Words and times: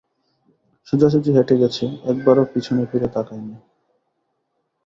সোজাসুজি 0.87 1.31
হেঁটে 1.35 1.55
গেছে, 1.57 1.85
একবারও 2.03 2.43
পেছনে 2.53 2.83
ফিরে 2.85 3.07
তাকায় 3.07 3.41
নি। 3.41 3.55